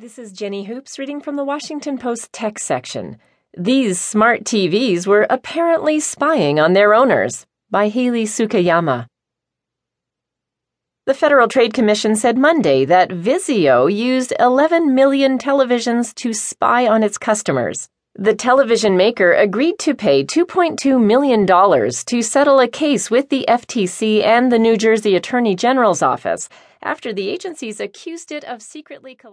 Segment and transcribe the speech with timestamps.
[0.00, 3.18] This is Jenny Hoops reading from the Washington Post tech section.
[3.58, 9.06] These smart TVs were apparently spying on their owners by Hayley Tsukayama.
[11.06, 17.02] The Federal Trade Commission said Monday that Vizio used 11 million televisions to spy on
[17.02, 17.88] its customers.
[18.14, 24.22] The television maker agreed to pay $2.2 million to settle a case with the FTC
[24.24, 26.48] and the New Jersey Attorney General's office
[26.82, 29.14] after the agencies accused it of secretly